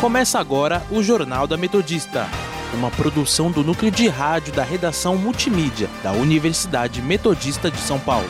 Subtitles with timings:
[0.00, 2.28] Começa agora o Jornal da Metodista,
[2.72, 8.28] uma produção do núcleo de rádio da redação multimídia da Universidade Metodista de São Paulo.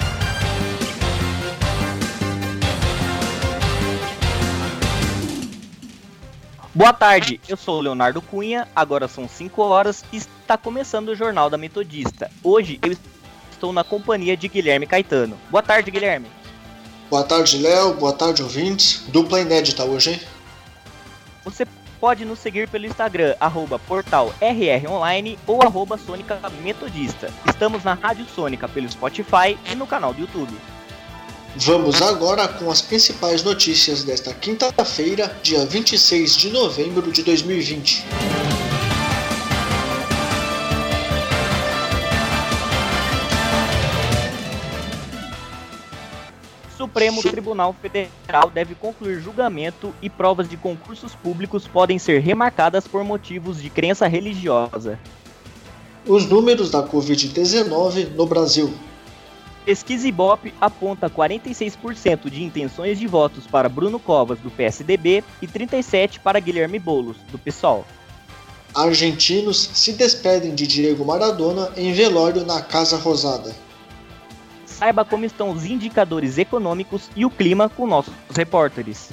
[6.74, 11.14] Boa tarde, eu sou o Leonardo Cunha, agora são 5 horas e está começando o
[11.14, 12.31] Jornal da Metodista.
[12.42, 12.96] Hoje eu
[13.53, 15.37] estou na companhia de Guilherme Caetano.
[15.50, 16.28] Boa tarde, Guilherme.
[17.10, 17.92] Boa tarde, Léo.
[17.92, 19.05] Boa tarde, ouvintes.
[19.09, 20.20] Dupla inédita hoje, hein?
[21.48, 21.66] Você
[21.98, 27.33] pode nos seguir pelo Instagram, arroba portal rronline ou arroba Sônica Metodista.
[27.48, 30.55] Estamos na Rádio Sônica pelo Spotify e no canal do YouTube.
[31.57, 38.05] Vamos agora com as principais notícias desta quinta-feira, dia 26 de novembro de 2020.
[46.98, 53.05] Supremo Tribunal Federal deve concluir julgamento e provas de concursos públicos podem ser remarcadas por
[53.05, 54.99] motivos de crença religiosa.
[56.05, 58.74] Os números da Covid-19 no Brasil.
[59.65, 66.19] Pesquisa Ibope aponta 46% de intenções de votos para Bruno Covas, do PSDB, e 37%
[66.19, 67.85] para Guilherme Boulos, do PSOL.
[68.75, 73.68] Argentinos se despedem de Diego Maradona em velório na Casa Rosada.
[74.79, 79.11] Saiba como estão os indicadores econômicos e o clima com nossos repórteres.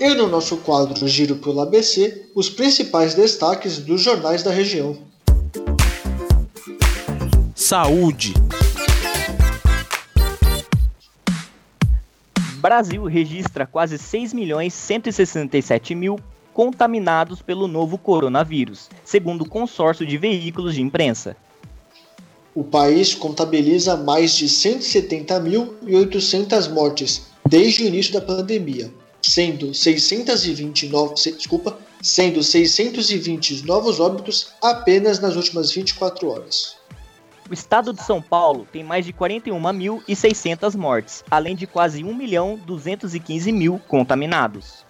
[0.00, 4.96] E no nosso quadro Giro pelo ABC, os principais destaques dos jornais da região.
[7.54, 8.32] Saúde.
[12.54, 16.18] Brasil registra quase 6 milhões 167 mil
[16.54, 21.36] contaminados pelo novo coronavírus, segundo o consórcio de veículos de imprensa.
[22.54, 31.22] O país contabiliza mais de 170.800 mortes desde o início da pandemia, sendo 620 novos,
[31.22, 36.76] desculpa, sendo 620 novos óbitos apenas nas últimas 24 horas.
[37.48, 43.80] O estado de São Paulo tem mais de 41.600 mortes, além de quase 1.215.000 mil
[43.88, 44.84] contaminados.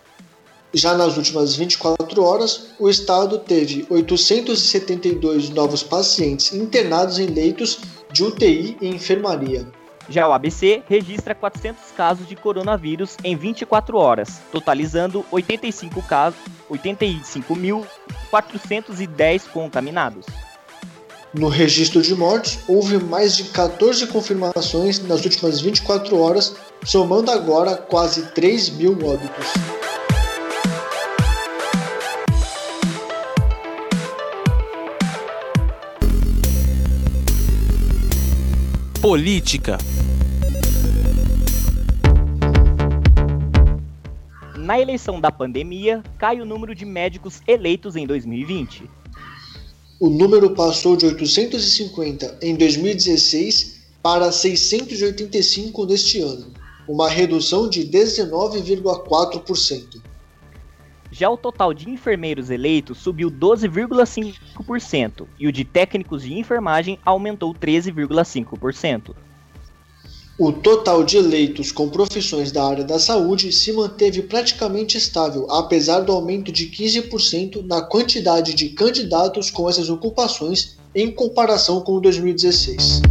[0.75, 8.25] Já nas últimas 24 horas, o estado teve 872 novos pacientes internados em leitos de
[8.25, 9.67] UTI e enfermaria.
[10.09, 16.41] Já o ABC registra 400 casos de coronavírus em 24 horas, totalizando 85 casos,
[16.71, 20.25] 85.410 contaminados.
[21.35, 27.77] No registro de mortes, houve mais de 14 confirmações nas últimas 24 horas, somando agora
[27.77, 29.47] quase 3 mil óbitos.
[39.03, 39.77] Política.
[44.57, 48.89] Na eleição da pandemia, cai o número de médicos eleitos em 2020.
[49.99, 56.53] O número passou de 850 em 2016 para 685 neste ano,
[56.87, 60.01] uma redução de 19,4%.
[61.13, 67.55] Já o total de enfermeiros eleitos subiu 12,5% e o de técnicos de enfermagem aumentou
[67.55, 69.15] 13,5%.
[70.39, 76.01] O total de eleitos com profissões da área da saúde se manteve praticamente estável, apesar
[76.01, 83.03] do aumento de 15% na quantidade de candidatos com essas ocupações em comparação com 2016.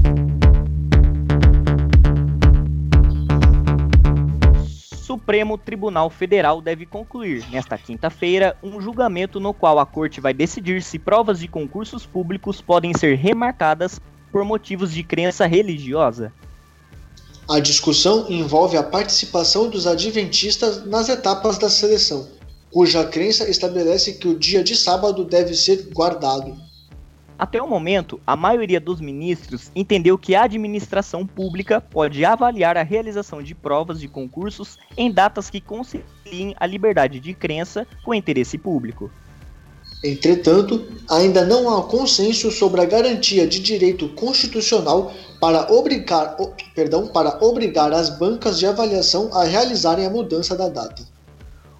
[5.31, 10.83] Supremo Tribunal Federal deve concluir, nesta quinta-feira, um julgamento no qual a corte vai decidir
[10.83, 13.97] se provas de concursos públicos podem ser remarcadas
[14.29, 16.33] por motivos de crença religiosa.
[17.49, 22.27] A discussão envolve a participação dos adventistas nas etapas da seleção,
[22.69, 26.57] cuja crença estabelece que o dia de sábado deve ser guardado.
[27.41, 32.83] Até o momento, a maioria dos ministros entendeu que a administração pública pode avaliar a
[32.83, 38.13] realização de provas de concursos em datas que conciliem a liberdade de crença com o
[38.13, 39.09] interesse público.
[40.03, 46.37] Entretanto, ainda não há consenso sobre a garantia de direito constitucional para obrigar,
[46.75, 51.10] perdão, para obrigar as bancas de avaliação a realizarem a mudança da data.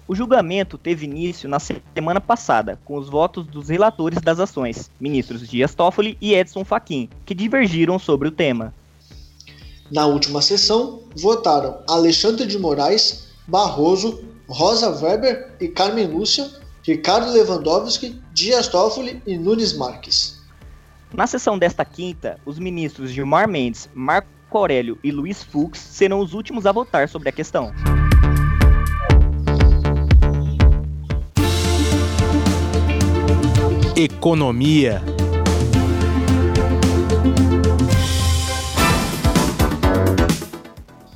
[0.06, 5.48] O julgamento teve início na semana passada, com os votos dos relatores das ações, ministros
[5.48, 8.74] Dias Toffoli e Edson Fachin, que divergiram sobre o tema.
[9.90, 16.50] Na última sessão, votaram Alexandre de Moraes, Barroso, Rosa Weber e Carmen Lúcia,
[16.82, 20.40] Ricardo Lewandowski, Dias Toffoli e Nunes Marques.
[21.14, 26.32] Na sessão desta quinta, os ministros Gilmar Mendes, Marco Aurélio e Luiz Fux serão os
[26.34, 27.72] últimos a votar sobre a questão.
[33.94, 35.02] Economia.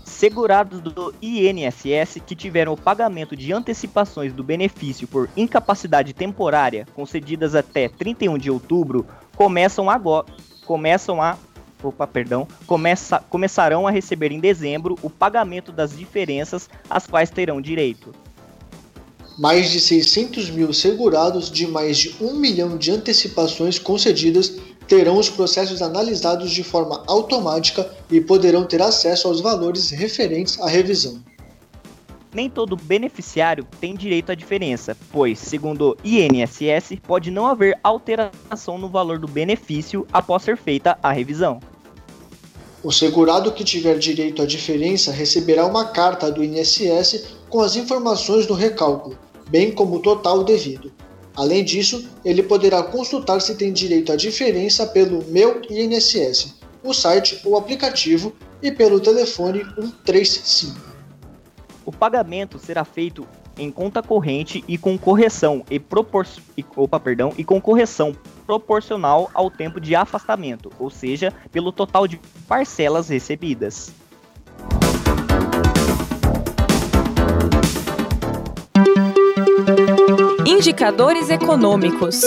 [0.05, 7.55] Segurados do INSS que tiveram o pagamento de antecipações do benefício por incapacidade temporária concedidas
[7.55, 10.27] até 31 de outubro começam agora
[10.67, 11.39] começam a
[11.83, 17.59] opa, perdão, começa, começarão a receber em dezembro o pagamento das diferenças às quais terão
[17.59, 18.13] direito.
[19.39, 24.57] Mais de 600 mil segurados de mais de 1 milhão de antecipações concedidas
[24.89, 30.69] terão os processos analisados de forma automática e poderão ter acesso aos valores referentes à
[30.69, 31.23] revisão.
[32.33, 38.79] Nem todo beneficiário tem direito à diferença, pois, segundo o INSS, pode não haver alteração
[38.79, 41.61] no valor do benefício após ser feita a revisão.
[42.83, 48.47] O segurado que tiver direito à diferença receberá uma carta do INSS com as informações
[48.47, 49.17] do recálculo,
[49.49, 50.93] bem como o total devido.
[51.35, 57.41] Além disso, ele poderá consultar se tem direito à diferença pelo Meu INSS, o site
[57.45, 58.33] ou aplicativo
[58.63, 60.81] e pelo telefone 135.
[61.85, 63.27] O pagamento será feito
[63.59, 66.27] em conta corrente e com correção e, propor...
[66.57, 68.15] e, opa, perdão, e com correção
[68.47, 73.93] proporcional ao tempo de afastamento, ou seja, pelo total de parcelas recebidas.
[80.57, 82.23] Indicadores econômicos.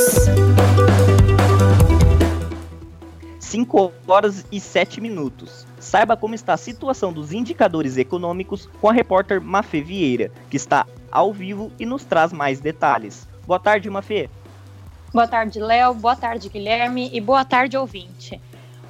[3.39, 5.65] 5 horas e 7 minutos.
[5.79, 10.85] Saiba como está a situação dos indicadores econômicos com a repórter Mafê Vieira, que está
[11.11, 13.27] ao vivo e nos traz mais detalhes.
[13.47, 14.29] Boa tarde, Mafê.
[15.11, 15.95] Boa tarde, Léo.
[15.95, 17.09] Boa tarde, Guilherme.
[17.11, 18.39] E boa tarde, ouvinte.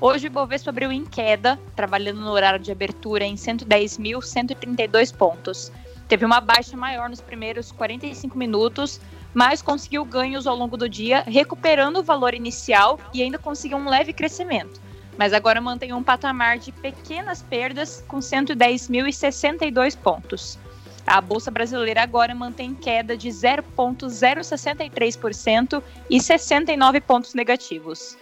[0.01, 5.71] Hoje o Bovespa abriu em queda, trabalhando no horário de abertura em 110.132 pontos.
[6.09, 8.99] Teve uma baixa maior nos primeiros 45 minutos,
[9.33, 13.89] mas conseguiu ganhos ao longo do dia, recuperando o valor inicial e ainda conseguiu um
[13.89, 14.79] leve crescimento.
[15.17, 20.57] Mas agora mantém um patamar de pequenas perdas com 110.062 pontos.
[21.05, 28.17] A bolsa brasileira agora mantém queda de 0,063% e 69 pontos negativos.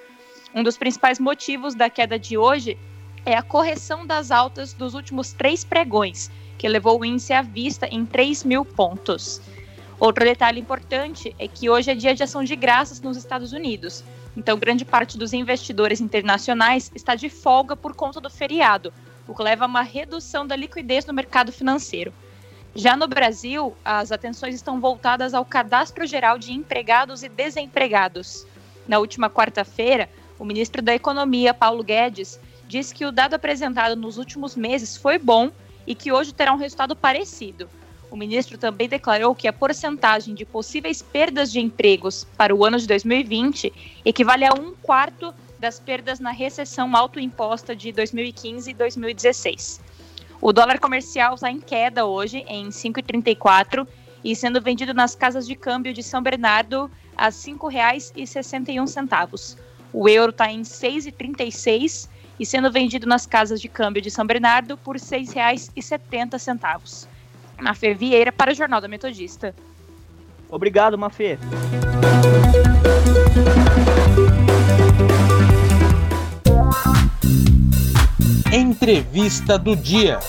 [0.55, 2.79] Um dos principais motivos da queda de hoje
[3.25, 7.87] é a correção das altas dos últimos três pregões, que levou o índice à vista
[7.87, 9.41] em 3 mil pontos.
[9.99, 14.03] Outro detalhe importante é que hoje é dia de ação de graças nos Estados Unidos.
[14.35, 18.93] Então, grande parte dos investidores internacionais está de folga por conta do feriado,
[19.27, 22.13] o que leva a uma redução da liquidez no mercado financeiro.
[22.75, 28.45] Já no Brasil, as atenções estão voltadas ao Cadastro Geral de Empregados e Desempregados.
[28.87, 30.07] Na última quarta-feira,
[30.37, 35.17] o ministro da Economia, Paulo Guedes, disse que o dado apresentado nos últimos meses foi
[35.17, 35.49] bom
[35.87, 37.67] e que hoje terá um resultado parecido.
[38.09, 42.79] O ministro também declarou que a porcentagem de possíveis perdas de empregos para o ano
[42.79, 43.73] de 2020
[44.05, 49.81] equivale a um quarto das perdas na recessão autoimposta de 2015 e 2016.
[50.39, 53.85] O dólar comercial está em queda hoje, em 5,34,
[54.23, 59.57] e sendo vendido nas casas de câmbio de São Bernardo a R$ 5,61.
[59.91, 62.07] O euro está em 6,36
[62.39, 67.07] e sendo vendido nas casas de câmbio de São Bernardo por R$ 6,70.
[67.59, 69.53] Mafê Vieira para o Jornal da Metodista.
[70.49, 71.37] Obrigado, Mafê.
[78.51, 80.19] Entrevista do dia.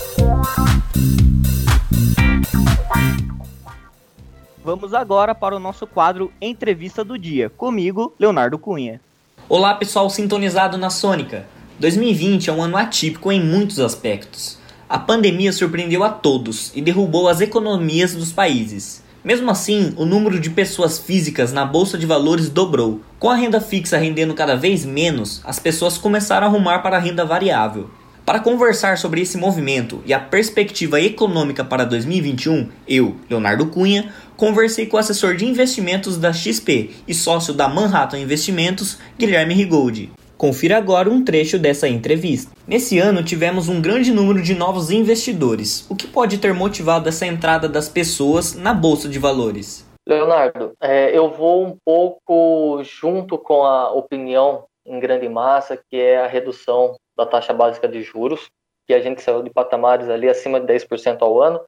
[4.63, 7.49] Vamos agora para o nosso quadro Entrevista do Dia.
[7.49, 9.01] Comigo, Leonardo Cunha.
[9.47, 11.47] Olá, pessoal sintonizado na Sônica.
[11.79, 14.59] 2020 é um ano atípico em muitos aspectos.
[14.89, 19.03] A pandemia surpreendeu a todos e derrubou as economias dos países.
[19.23, 22.99] Mesmo assim, o número de pessoas físicas na bolsa de valores dobrou.
[23.19, 26.99] Com a renda fixa rendendo cada vez menos, as pessoas começaram a arrumar para a
[26.99, 27.87] renda variável.
[28.25, 34.87] Para conversar sobre esse movimento e a perspectiva econômica para 2021, eu, Leonardo Cunha, conversei
[34.87, 40.11] com o assessor de investimentos da XP e sócio da Manhattan Investimentos, Guilherme Rigoldi.
[40.39, 42.55] Confira agora um trecho dessa entrevista.
[42.65, 47.25] Nesse ano tivemos um grande número de novos investidores, o que pode ter motivado essa
[47.25, 49.85] entrada das pessoas na bolsa de valores.
[50.07, 56.19] Leonardo, é, eu vou um pouco junto com a opinião em grande massa, que é
[56.23, 58.49] a redução da taxa básica de juros,
[58.87, 61.59] que a gente saiu de patamares ali acima de 10% ao ano,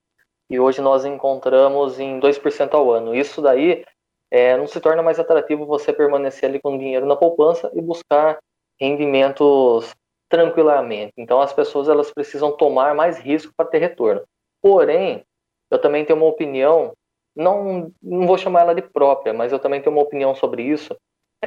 [0.50, 3.14] e hoje nós encontramos em 2% ao ano.
[3.14, 3.84] Isso daí
[4.32, 8.40] é, não se torna mais atrativo você permanecer ali com dinheiro na poupança e buscar
[8.82, 9.96] rendimentos
[10.28, 11.14] tranquilamente.
[11.16, 14.24] Então as pessoas elas precisam tomar mais risco para ter retorno.
[14.60, 15.24] Porém,
[15.70, 16.94] eu também tenho uma opinião,
[17.36, 20.96] não, não vou chamar ela de própria, mas eu também tenho uma opinião sobre isso,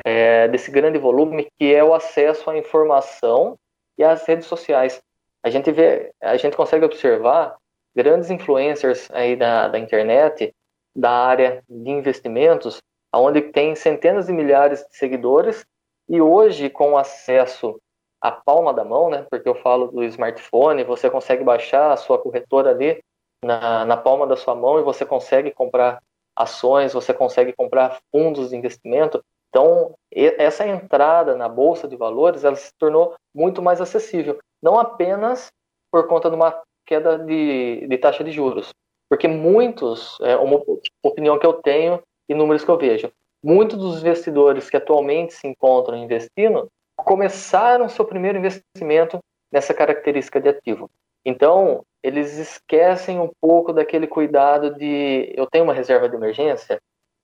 [0.05, 3.59] é, desse grande volume que é o acesso à informação
[3.99, 5.03] e às redes sociais.
[5.43, 7.57] A gente vê, a gente consegue observar
[7.95, 10.55] grandes influencers aí da, da internet,
[10.95, 12.81] da área de investimentos,
[13.13, 15.65] onde tem centenas de milhares de seguidores
[16.09, 17.81] e hoje com acesso
[18.21, 19.27] à palma da mão, né?
[19.31, 23.03] Porque eu falo do smartphone, você consegue baixar a sua corretora ali
[23.45, 26.01] na, na palma da sua mão e você consegue comprar
[26.37, 29.23] ações, você consegue comprar fundos de investimento.
[29.49, 35.53] Então, essa entrada na bolsa de valores, ela se tornou muito mais acessível, não apenas
[35.93, 38.75] por conta de uma queda de, de taxa de juros,
[39.09, 40.61] porque muitos, é uma
[41.05, 43.13] opinião que eu tenho e números que eu vejo,
[43.45, 49.19] muitos dos investidores que atualmente se encontram investindo começaram seu primeiro investimento
[49.53, 50.91] nessa característica de ativo.
[51.25, 56.79] Então, eles esquecem um pouco daquele cuidado de eu tenho uma reserva de emergência,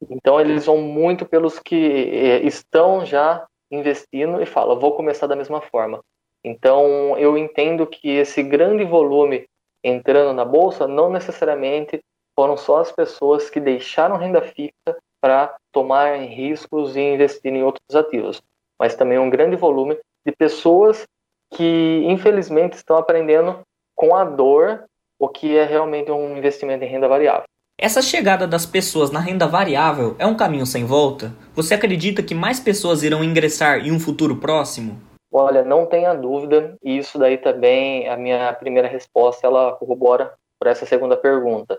[0.08, 5.36] então eles vão muito pelos que eh, estão já investindo e falam, vou começar da
[5.36, 6.00] mesma forma.
[6.44, 9.46] Então eu entendo que esse grande volume
[9.84, 12.00] entrando na bolsa não necessariamente
[12.34, 17.94] foram só as pessoas que deixaram renda fixa para tomar riscos e investir em outros
[17.94, 18.42] ativos,
[18.78, 21.06] mas também um grande volume de pessoas
[21.52, 23.60] que infelizmente estão aprendendo
[23.94, 24.84] com a dor
[25.18, 27.44] o que é realmente um investimento em renda variável.
[27.78, 31.32] Essa chegada das pessoas na renda variável é um caminho sem volta?
[31.54, 35.00] Você acredita que mais pessoas irão ingressar em um futuro próximo?
[35.32, 40.68] Olha, não tenha dúvida, e isso daí também, a minha primeira resposta, ela corrobora por
[40.68, 41.78] essa segunda pergunta.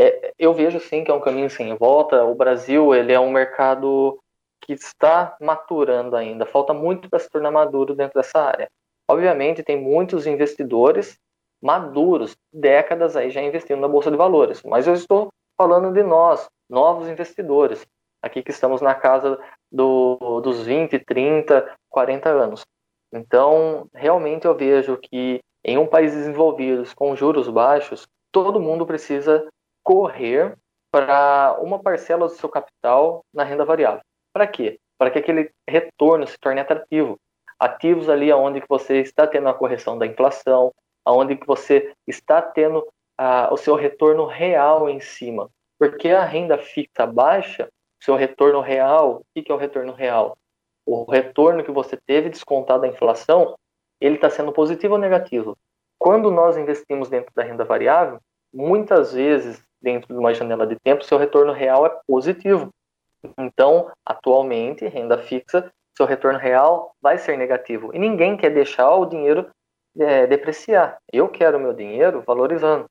[0.00, 2.22] É, eu vejo sim que é um caminho sem volta.
[2.22, 4.16] O Brasil ele é um mercado
[4.62, 6.46] que está maturando ainda.
[6.46, 8.70] Falta muito para se tornar maduro dentro dessa área.
[9.10, 11.18] Obviamente, tem muitos investidores
[11.60, 14.62] maduros, décadas aí já investindo na bolsa de valores.
[14.62, 17.84] Mas eu estou falando de nós, novos investidores,
[18.22, 19.36] aqui que estamos na casa
[19.72, 22.64] do, dos 20, 30, 40 anos.
[23.12, 29.44] Então, realmente eu vejo que em um país desenvolvido com juros baixos, todo mundo precisa
[29.88, 30.54] correr
[30.92, 34.02] para uma parcela do seu capital na renda variável.
[34.34, 34.78] Para quê?
[34.98, 37.18] Para que aquele retorno se torne atrativo.
[37.58, 40.74] Ativos ali onde que você está tendo a correção da inflação,
[41.06, 42.86] onde que você está tendo
[43.50, 45.48] o seu retorno real em cima.
[45.78, 50.36] Porque a renda fixa baixa, seu retorno real, o que é o retorno real?
[50.84, 53.56] O retorno que você teve descontado da inflação,
[54.02, 55.56] ele está sendo positivo ou negativo?
[55.98, 58.20] Quando nós investimos dentro da renda variável,
[58.52, 62.70] muitas vezes, dentro de uma janela de tempo, seu retorno real é positivo.
[63.38, 67.90] Então, atualmente, renda fixa, seu retorno real vai ser negativo.
[67.94, 69.50] E ninguém quer deixar o dinheiro
[69.98, 70.98] é, depreciar.
[71.12, 72.86] Eu quero meu dinheiro valorizando.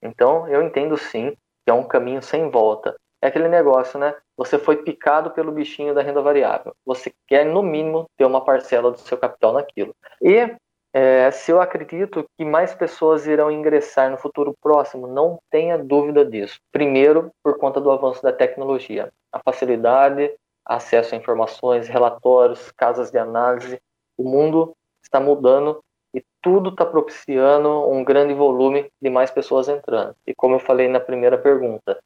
[0.00, 1.30] Então, eu entendo sim
[1.64, 2.96] que é um caminho sem volta.
[3.20, 4.14] É aquele negócio, né?
[4.36, 6.74] Você foi picado pelo bichinho da renda variável.
[6.84, 9.94] Você quer, no mínimo, ter uma parcela do seu capital naquilo.
[10.20, 10.56] E
[10.92, 16.24] é, se eu acredito que mais pessoas irão ingressar no futuro próximo, não tenha dúvida
[16.24, 16.60] disso.
[16.70, 20.30] Primeiro, por conta do avanço da tecnologia, a facilidade,
[20.64, 23.80] acesso a informações, relatórios, casas de análise.
[24.18, 25.80] O mundo está mudando
[26.14, 30.14] e tudo está propiciando um grande volume de mais pessoas entrando.
[30.26, 31.98] E como eu falei na primeira pergunta,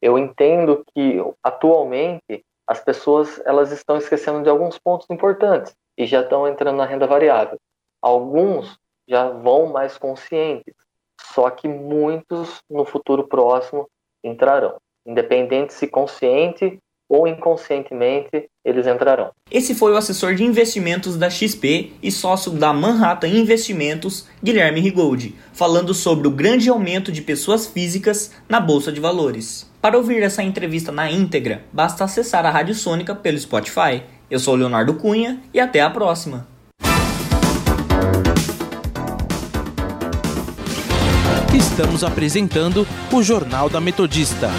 [0.00, 6.22] eu entendo que atualmente as pessoas elas estão esquecendo de alguns pontos importantes e já
[6.22, 7.58] estão entrando na renda variável.
[8.02, 8.78] Alguns
[9.08, 10.74] já vão mais conscientes,
[11.34, 13.88] só que muitos no futuro próximo
[14.24, 14.76] entrarão,
[15.06, 16.78] independente se consciente
[17.10, 19.32] ou inconscientemente eles entrarão.
[19.50, 25.34] Esse foi o assessor de investimentos da XP e sócio da Manhattan Investimentos, Guilherme Rigold,
[25.52, 29.68] falando sobre o grande aumento de pessoas físicas na bolsa de valores.
[29.82, 34.04] Para ouvir essa entrevista na íntegra, basta acessar a Rádio Sônica pelo Spotify.
[34.30, 36.46] Eu sou Leonardo Cunha e até a próxima.
[41.80, 44.50] Estamos apresentando o Jornal da Metodista.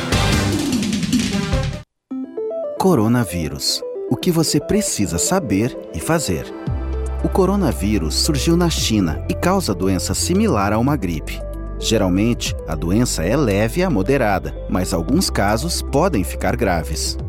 [2.79, 3.79] Coronavírus.
[4.09, 6.51] O que você precisa saber e fazer.
[7.23, 11.39] O coronavírus surgiu na China e causa doença similar a uma gripe.
[11.77, 17.19] Geralmente, a doença é leve a moderada, mas alguns casos podem ficar graves.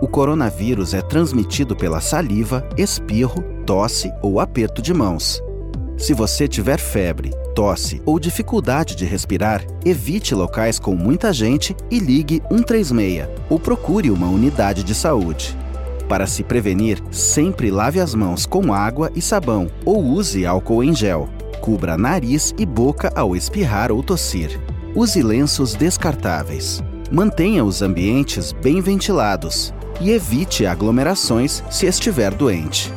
[0.00, 5.43] O coronavírus é transmitido pela saliva, espirro, tosse ou aperto de mãos.
[5.96, 11.98] Se você tiver febre, tosse ou dificuldade de respirar, evite locais com muita gente e
[11.98, 15.56] ligue 136 ou procure uma unidade de saúde.
[16.08, 20.94] Para se prevenir, sempre lave as mãos com água e sabão ou use álcool em
[20.94, 21.28] gel.
[21.60, 24.60] Cubra nariz e boca ao espirrar ou tossir.
[24.94, 26.82] Use lenços descartáveis.
[27.10, 29.72] Mantenha os ambientes bem ventilados.
[30.00, 32.92] e evite aglomerações se estiver doente.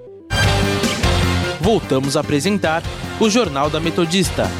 [1.61, 2.83] Voltamos a apresentar
[3.17, 4.51] o Jornal da Metodista.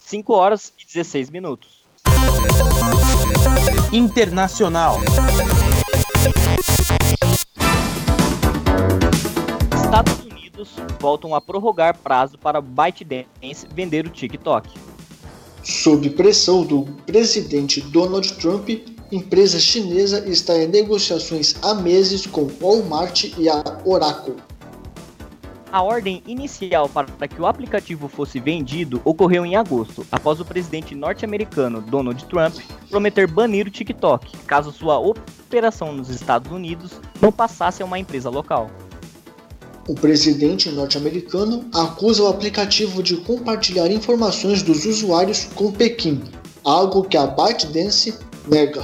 [0.00, 1.86] 5 horas e 16 minutos.
[3.90, 5.00] Internacional.
[9.82, 10.29] Estados
[10.60, 14.70] Unidos voltam a prorrogar prazo para ByteDance vender o TikTok.
[15.62, 18.68] Sob pressão do presidente Donald Trump,
[19.10, 24.36] empresa chinesa está em negociações há meses com Walmart e a Oracle.
[25.72, 30.96] A ordem inicial para que o aplicativo fosse vendido ocorreu em agosto, após o presidente
[30.96, 32.56] norte-americano Donald Trump
[32.88, 38.28] prometer banir o TikTok, caso sua operação nos Estados Unidos não passasse a uma empresa
[38.28, 38.68] local.
[39.90, 46.22] O presidente norte-americano acusa o aplicativo de compartilhar informações dos usuários com Pequim,
[46.62, 48.14] algo que a ByteDance
[48.46, 48.82] nega.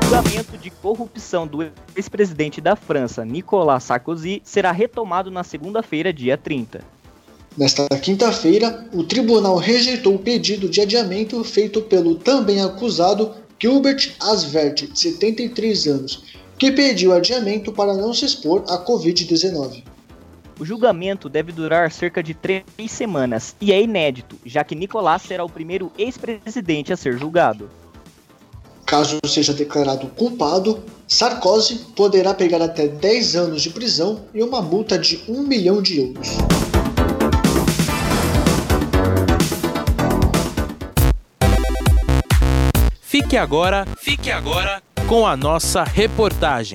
[0.00, 1.62] O julgamento de corrupção do
[1.94, 6.80] ex-presidente da França, Nicolas Sarkozy, será retomado na segunda-feira, dia 30.
[7.54, 14.86] Nesta quinta-feira, o tribunal rejeitou o pedido de adiamento feito pelo também acusado Gilbert Asvert,
[14.90, 16.22] de 73 anos,
[16.58, 19.82] que pediu adiamento para não se expor à Covid-19.
[20.58, 25.44] O julgamento deve durar cerca de três semanas e é inédito, já que Nicolás será
[25.44, 27.68] o primeiro ex-presidente a ser julgado.
[28.86, 34.98] Caso seja declarado culpado, Sarkozy poderá pegar até 10 anos de prisão e uma multa
[34.98, 36.28] de 1 milhão de euros.
[43.00, 46.74] Fique agora, fique agora com a nossa reportagem.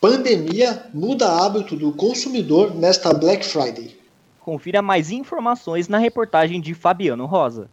[0.00, 3.96] Pandemia muda hábito do consumidor nesta Black Friday.
[4.40, 7.70] Confira mais informações na reportagem de Fabiano Rosa.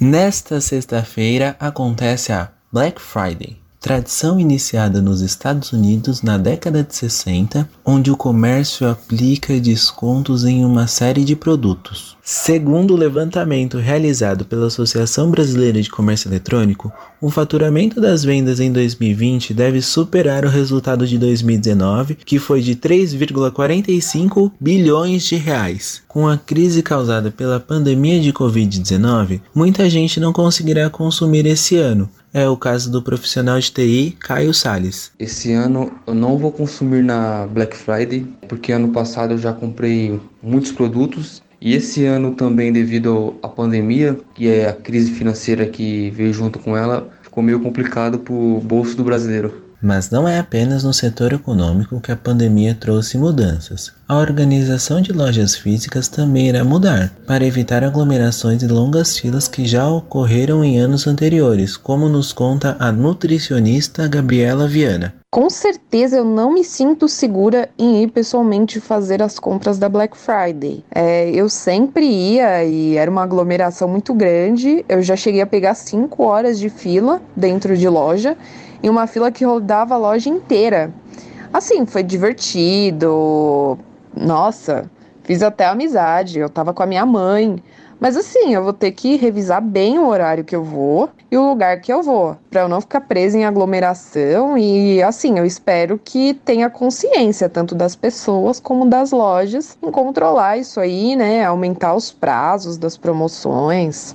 [0.00, 7.68] Nesta sexta-feira acontece a Black Friday, tradição iniciada nos Estados Unidos na década de 60,
[7.84, 12.16] onde o comércio aplica descontos em uma série de produtos.
[12.22, 18.72] Segundo o levantamento realizado pela Associação Brasileira de Comércio Eletrônico, o faturamento das vendas em
[18.72, 26.02] 2020 deve superar o resultado de 2019, que foi de 3,45 bilhões de reais.
[26.08, 32.08] Com a crise causada pela pandemia de Covid-19, muita gente não conseguirá consumir esse ano,
[32.34, 35.12] é o caso do profissional de TI Caio Sales.
[35.20, 40.20] Esse ano eu não vou consumir na Black Friday, porque ano passado eu já comprei
[40.42, 46.10] muitos produtos e esse ano também devido à pandemia, que é a crise financeira que
[46.10, 49.63] veio junto com ela, ficou meio complicado para o bolso do brasileiro.
[49.84, 53.92] Mas não é apenas no setor econômico que a pandemia trouxe mudanças.
[54.08, 59.66] A organização de lojas físicas também irá mudar, para evitar aglomerações e longas filas que
[59.66, 65.12] já ocorreram em anos anteriores, como nos conta a nutricionista Gabriela Viana.
[65.30, 70.16] Com certeza eu não me sinto segura em ir pessoalmente fazer as compras da Black
[70.16, 70.84] Friday.
[70.94, 74.84] É, eu sempre ia e era uma aglomeração muito grande.
[74.88, 78.36] Eu já cheguei a pegar 5 horas de fila dentro de loja
[78.84, 80.92] em uma fila que rodava a loja inteira.
[81.50, 83.78] Assim, foi divertido.
[84.14, 84.90] Nossa,
[85.22, 86.38] fiz até amizade.
[86.38, 87.62] Eu tava com a minha mãe.
[87.98, 91.48] Mas assim, eu vou ter que revisar bem o horário que eu vou e o
[91.48, 95.98] lugar que eu vou, para eu não ficar presa em aglomeração e assim, eu espero
[96.04, 101.94] que tenha consciência tanto das pessoas como das lojas em controlar isso aí, né, aumentar
[101.94, 104.14] os prazos das promoções,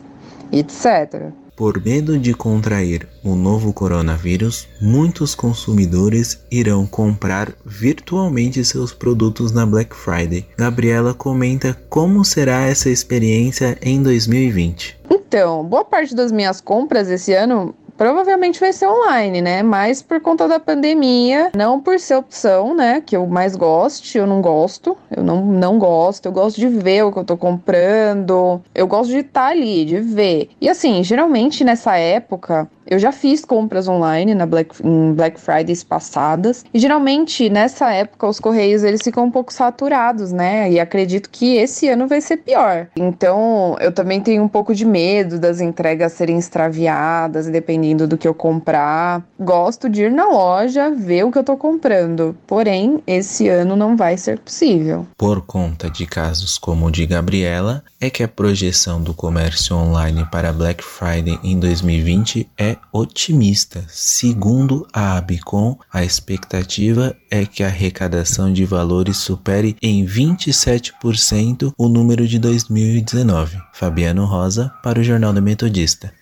[0.51, 1.32] etc.
[1.60, 9.65] Por medo de contrair o novo coronavírus, muitos consumidores irão comprar virtualmente seus produtos na
[9.65, 10.48] Black Friday.
[10.58, 15.00] Gabriela comenta como será essa experiência em 2020.
[15.12, 19.62] Então, boa parte das minhas compras esse ano provavelmente vai ser online, né?
[19.62, 23.03] Mas por conta da pandemia, não por ser opção, né?
[23.05, 24.97] Que eu mais goste, eu não gosto.
[25.12, 26.25] Eu não, não gosto.
[26.25, 28.62] Eu gosto de ver o que eu tô comprando.
[28.73, 30.49] Eu gosto de estar tá ali, de ver.
[30.62, 35.83] E assim, geralmente nessa época, eu já fiz compras online na Black, em Black Fridays
[35.83, 40.71] passadas e geralmente nessa época os correios eles ficam um pouco saturados, né?
[40.71, 42.88] E acredito que esse ano vai ser pior.
[42.95, 48.17] Então eu também tenho um pouco de medo das entregas serem extraviadas, dependendo dependendo do
[48.17, 49.23] que eu comprar.
[49.39, 52.36] Gosto de ir na loja, ver o que eu tô comprando.
[52.45, 55.08] Porém, esse ano não vai ser possível.
[55.17, 60.25] Por conta de casos como o de Gabriela, é que a projeção do comércio online
[60.32, 63.84] para Black Friday em 2020 é otimista.
[63.88, 71.88] Segundo a Abicom, a expectativa é que a arrecadação de valores supere em 27% o
[71.88, 73.58] número de 2019.
[73.73, 76.18] Fabiano Rosa para o Jornal do Metodista.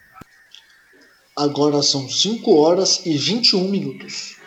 [1.37, 4.37] Agora são 5 horas e 21 minutos.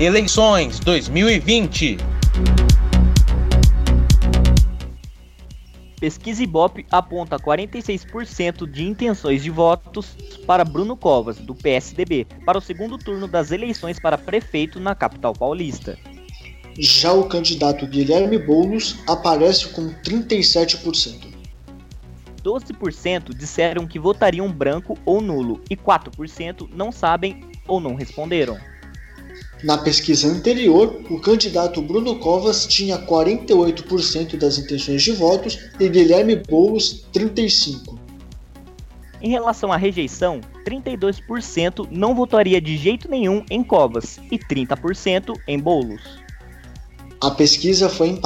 [0.00, 1.96] Eleições 2020.
[6.00, 12.60] Pesquisa Ibope aponta 46% de intenções de votos para Bruno Covas, do PSDB, para o
[12.60, 15.96] segundo turno das eleições para prefeito na capital paulista.
[16.76, 21.35] Já o candidato Guilherme Boulos aparece com 37%.
[22.46, 28.56] 12% disseram que votariam branco ou nulo e 4% não sabem ou não responderam.
[29.64, 36.36] Na pesquisa anterior, o candidato Bruno Covas tinha 48% das intenções de votos e Guilherme
[36.36, 37.98] Boulos 35%.
[39.20, 45.58] Em relação à rejeição, 32% não votaria de jeito nenhum em Covas e 30% em
[45.58, 46.02] Boulos.
[47.20, 48.20] A pesquisa foi em,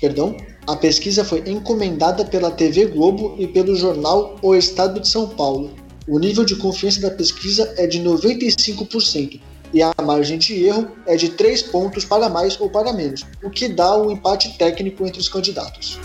[0.00, 0.36] perdão,
[0.68, 5.70] a pesquisa foi encomendada pela TV Globo e pelo jornal O Estado de São Paulo.
[6.06, 9.40] O nível de confiança da pesquisa é de 95%,
[9.72, 13.48] e a margem de erro é de 3 pontos para mais ou para menos, o
[13.48, 15.98] que dá um empate técnico entre os candidatos.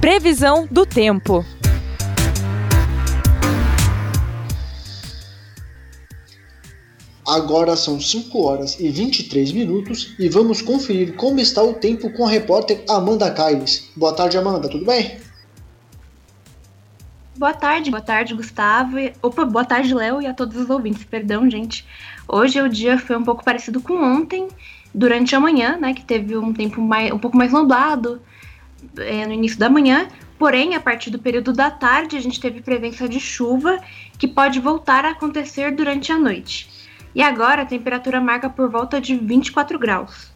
[0.00, 1.44] Previsão do tempo.
[7.28, 12.24] Agora são 5 horas e 23 minutos e vamos conferir como está o tempo com
[12.24, 13.90] a repórter Amanda Caires.
[13.94, 15.20] Boa tarde, Amanda, tudo bem?
[17.36, 18.96] Boa tarde, boa tarde, Gustavo.
[19.20, 21.04] Opa, boa tarde, Léo, e a todos os ouvintes.
[21.04, 21.84] Perdão, gente.
[22.26, 24.48] Hoje o dia foi um pouco parecido com ontem,
[24.94, 25.92] durante a manhã, né?
[25.92, 28.22] Que teve um tempo mais, um pouco mais nublado
[28.96, 30.08] é, no início da manhã.
[30.38, 33.78] Porém, a partir do período da tarde, a gente teve presença de chuva
[34.18, 36.77] que pode voltar a acontecer durante a noite.
[37.18, 40.30] E agora a temperatura marca por volta de 24 graus.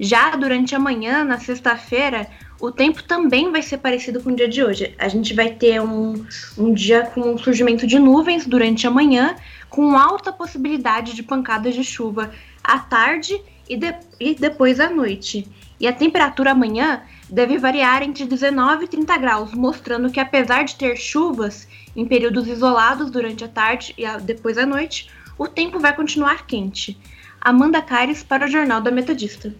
[0.00, 2.26] Já durante a manhã, na sexta-feira,
[2.60, 4.96] o tempo também vai ser parecido com o dia de hoje.
[4.98, 6.26] A gente vai ter um,
[6.58, 9.36] um dia com surgimento de nuvens durante a manhã,
[9.70, 12.32] com alta possibilidade de pancadas de chuva
[12.64, 15.46] à tarde e, de, e depois à noite.
[15.78, 20.74] E a temperatura amanhã deve variar entre 19 e 30 graus, mostrando que apesar de
[20.74, 25.78] ter chuvas em períodos isolados durante a tarde e a, depois à noite, o tempo
[25.78, 26.98] vai continuar quente.
[27.40, 29.54] Amanda Caires para o Jornal da Metodista.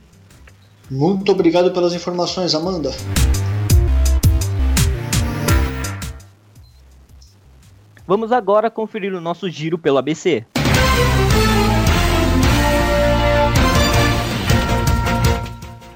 [0.90, 2.90] Muito obrigado pelas informações, Amanda.
[8.06, 10.44] Vamos agora conferir o nosso giro pelo ABC.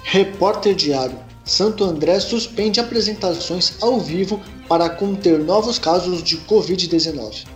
[0.02, 1.18] Repórter Diário.
[1.44, 7.46] Santo André suspende apresentações ao vivo para conter novos casos de Covid-19.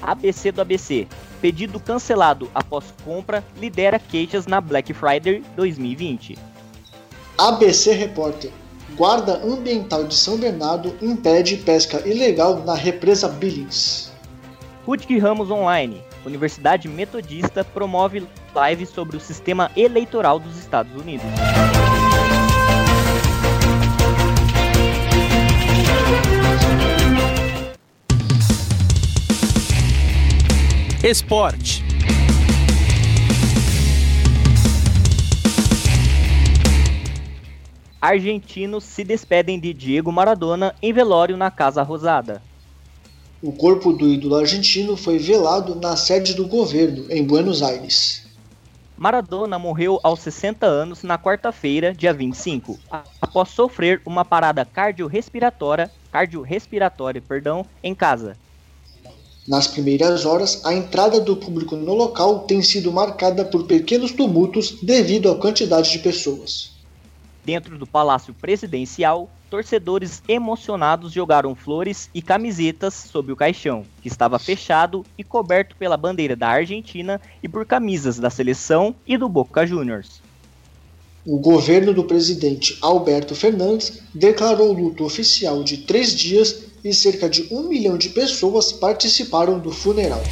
[0.00, 1.06] ABC do ABC.
[1.40, 6.38] Pedido cancelado após compra lidera queixas na Black Friday 2020.
[7.36, 8.50] ABC Repórter.
[8.96, 14.12] Guarda Ambiental de São Bernardo impede pesca ilegal na represa Billings.
[14.86, 16.00] Rutger Ramos Online.
[16.24, 21.26] Universidade Metodista promove live sobre o sistema eleitoral dos Estados Unidos.
[31.02, 31.84] Esporte.
[38.00, 42.42] Argentinos se despedem de Diego Maradona em velório na Casa Rosada.
[43.42, 48.25] O corpo do ídolo argentino foi velado na sede do governo, em Buenos Aires.
[48.96, 52.78] Maradona morreu aos 60 anos na quarta-feira, dia 25,
[53.20, 58.38] após sofrer uma parada cardiorrespiratória, cardiorrespiratória, perdão, em casa.
[59.46, 64.78] Nas primeiras horas, a entrada do público no local tem sido marcada por pequenos tumultos
[64.82, 66.75] devido à quantidade de pessoas.
[67.46, 74.36] Dentro do Palácio Presidencial, torcedores emocionados jogaram flores e camisetas sob o caixão, que estava
[74.36, 79.64] fechado e coberto pela bandeira da Argentina e por camisas da seleção e do Boca
[79.64, 80.20] Juniors.
[81.24, 87.46] O governo do presidente Alberto Fernandes declarou luto oficial de três dias e cerca de
[87.52, 90.22] um milhão de pessoas participaram do funeral.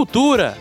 [0.00, 0.56] Cultura.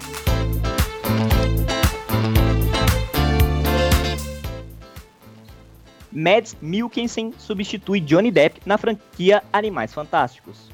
[6.12, 10.70] Mads Mikkelsen substitui Johnny Depp na franquia Animais Fantásticos.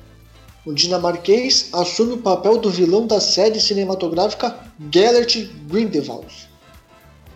[0.65, 4.58] O dinamarquês assume o papel do vilão da série cinematográfica
[4.91, 6.49] Gellert Grindelwald.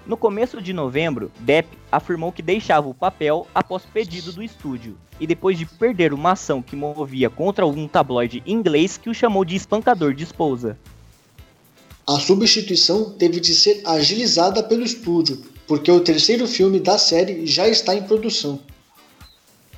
[0.07, 5.27] No começo de novembro, Depp afirmou que deixava o papel após pedido do estúdio, e
[5.27, 9.55] depois de perder uma ação que movia contra algum tabloide inglês que o chamou de
[9.55, 10.75] espancador de esposa.
[12.09, 17.67] A substituição teve de ser agilizada pelo estúdio, porque o terceiro filme da série já
[17.67, 18.59] está em produção.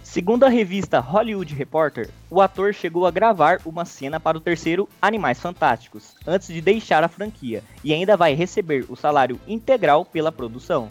[0.02, 4.88] Segundo a revista Hollywood Reporter, o ator chegou a gravar uma cena para o terceiro
[5.02, 10.32] Animais Fantásticos, antes de deixar a franquia, e ainda vai receber o salário integral pela
[10.32, 10.88] produção.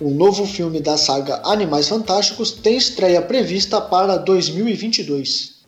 [0.00, 5.60] O novo filme da saga Animais Fantásticos tem estreia prevista para 2022.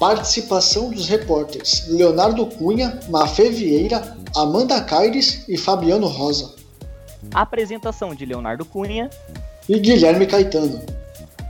[0.00, 6.54] Participação dos repórteres Leonardo Cunha, Mafê Vieira, Amanda Caires e Fabiano Rosa.
[7.34, 9.10] Apresentação de Leonardo Cunha
[9.68, 10.80] e Guilherme Caetano.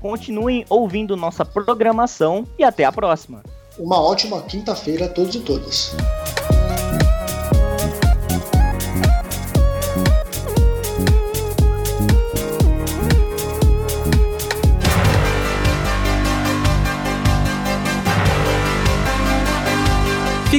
[0.00, 3.40] Continuem ouvindo nossa programação e até a próxima.
[3.78, 5.94] Uma ótima quinta-feira a todos e todas.